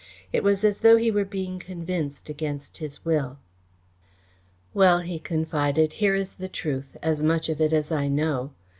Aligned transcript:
It 0.33 0.41
was 0.43 0.63
as 0.63 0.79
though 0.79 0.97
he 0.97 1.11
were 1.11 1.23
being 1.25 1.59
convinced 1.59 2.27
against 2.27 2.77
his 2.77 3.05
will. 3.05 3.37
"Well," 4.73 5.01
he 5.01 5.19
confided, 5.19 5.93
"here 5.93 6.15
is 6.15 6.33
the 6.33 6.49
truth 6.49 6.97
as 7.03 7.21
much 7.21 7.49
of 7.49 7.61
it 7.61 7.71
as 7.71 7.91
I 7.91 8.07
know. 8.07 8.49